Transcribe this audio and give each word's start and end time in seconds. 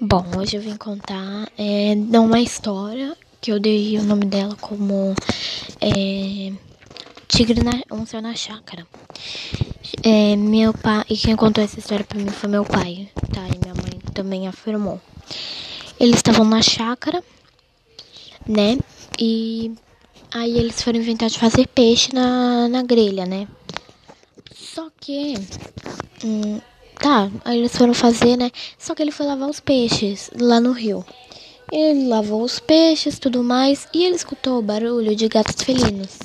Bom, 0.00 0.24
hoje 0.38 0.56
eu 0.56 0.60
vim 0.60 0.76
contar 0.76 1.50
é, 1.58 1.92
uma 2.20 2.40
história 2.40 3.16
que 3.40 3.50
eu 3.50 3.58
dei 3.58 3.98
o 3.98 4.04
nome 4.04 4.26
dela 4.26 4.54
como 4.60 5.12
é, 5.80 6.52
Tigre 7.26 7.64
na, 7.64 7.82
um 7.90 8.06
céu 8.06 8.22
na 8.22 8.32
chácara. 8.32 8.86
É, 10.04 10.36
meu 10.36 10.72
pai 10.72 11.04
e 11.10 11.16
quem 11.16 11.34
contou 11.34 11.64
essa 11.64 11.80
história 11.80 12.04
para 12.04 12.16
mim 12.16 12.28
foi 12.28 12.48
meu 12.48 12.64
pai, 12.64 13.10
tá? 13.34 13.44
E 13.48 13.58
minha 13.58 13.74
mãe 13.74 14.00
também 14.14 14.46
afirmou. 14.46 15.00
Eles 15.98 16.18
estavam 16.18 16.44
na 16.44 16.62
chácara, 16.62 17.20
né? 18.46 18.78
E 19.18 19.72
aí 20.30 20.58
eles 20.58 20.80
foram 20.80 21.00
inventar 21.00 21.28
de 21.28 21.40
fazer 21.40 21.66
peixe 21.66 22.14
na, 22.14 22.68
na 22.68 22.84
grelha, 22.84 23.26
né? 23.26 23.48
Só 24.54 24.88
que 25.00 25.34
hum, 26.24 26.60
Tá, 27.00 27.30
aí 27.44 27.58
eles 27.58 27.76
foram 27.76 27.94
fazer, 27.94 28.36
né? 28.36 28.50
Só 28.76 28.94
que 28.94 29.02
ele 29.02 29.12
foi 29.12 29.26
lavar 29.26 29.48
os 29.48 29.60
peixes 29.60 30.30
lá 30.38 30.60
no 30.60 30.72
rio. 30.72 31.04
Ele 31.70 32.08
lavou 32.08 32.42
os 32.42 32.58
peixes, 32.58 33.18
tudo 33.18 33.44
mais, 33.44 33.86
e 33.94 34.04
ele 34.04 34.16
escutou 34.16 34.58
o 34.58 34.62
barulho 34.62 35.14
de 35.14 35.28
gatos 35.28 35.62
felinos, 35.62 36.18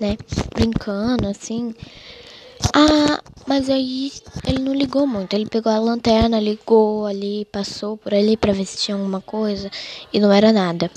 né? 0.00 0.16
Brincando, 0.54 1.28
assim. 1.28 1.74
Ah, 2.72 3.20
mas 3.46 3.68
aí 3.68 4.12
ele 4.46 4.60
não 4.60 4.72
ligou 4.72 5.06
muito. 5.06 5.34
Ele 5.34 5.46
pegou 5.46 5.70
a 5.70 5.78
lanterna, 5.78 6.40
ligou 6.40 7.06
ali, 7.06 7.44
passou 7.46 7.96
por 7.96 8.14
ali 8.14 8.36
pra 8.36 8.52
ver 8.52 8.64
se 8.64 8.78
tinha 8.78 8.96
alguma 8.96 9.20
coisa, 9.20 9.70
e 10.12 10.20
não 10.20 10.32
era 10.32 10.52
nada. 10.52 10.90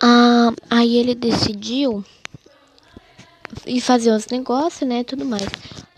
Ah, 0.00 0.52
aí 0.70 0.96
ele 0.96 1.14
decidiu 1.14 2.04
ir 3.66 3.80
fazer 3.80 4.12
os 4.12 4.26
negócios, 4.28 4.88
né? 4.88 5.04
Tudo 5.04 5.24
mais. 5.24 5.42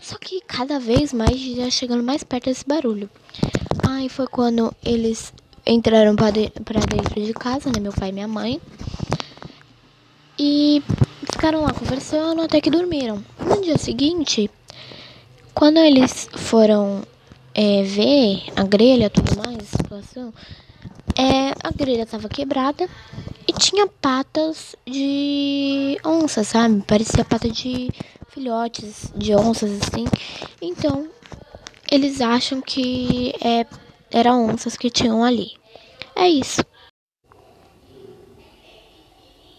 Só 0.07 0.17
que 0.17 0.39
cada 0.39 0.79
vez 0.79 1.11
mais 1.11 1.37
já 1.37 1.69
chegando 1.69 2.01
mais 2.01 2.23
perto 2.23 2.45
desse 2.45 2.65
barulho. 2.65 3.09
Aí 3.85 4.07
foi 4.07 4.25
quando 4.25 4.73
eles 4.81 5.33
entraram 5.65 6.15
para 6.15 6.31
de, 6.31 6.49
dentro 6.49 7.21
de 7.21 7.33
casa, 7.33 7.69
né? 7.69 7.81
Meu 7.81 7.91
pai 7.91 8.07
e 8.07 8.11
minha 8.13 8.27
mãe. 8.27 8.61
E 10.39 10.81
ficaram 11.29 11.63
lá 11.63 11.73
conversando 11.73 12.41
até 12.41 12.61
que 12.61 12.69
dormiram. 12.69 13.21
No 13.37 13.61
dia 13.61 13.77
seguinte, 13.77 14.49
quando 15.53 15.77
eles 15.79 16.29
foram 16.37 17.03
é, 17.53 17.83
ver 17.83 18.45
a 18.55 18.63
grelha 18.63 19.09
tudo 19.09 19.35
mais, 19.35 19.57
a 19.57 19.77
situação, 19.77 20.33
é, 21.17 21.49
a 21.61 21.71
grelha 21.75 22.03
estava 22.03 22.29
quebrada 22.29 22.87
tinha 23.57 23.87
patas 23.87 24.75
de 24.85 25.97
onça, 26.05 26.43
sabe? 26.43 26.83
Parecia 26.83 27.25
pata 27.25 27.49
de 27.49 27.89
filhotes 28.29 29.11
de 29.15 29.35
onças 29.35 29.71
assim. 29.81 30.05
Então, 30.61 31.09
eles 31.91 32.21
acham 32.21 32.61
que 32.61 33.33
é, 33.41 33.65
eram 34.11 34.47
onças 34.47 34.77
que 34.77 34.89
tinham 34.89 35.23
ali. 35.23 35.51
É 36.15 36.27
isso. 36.27 36.61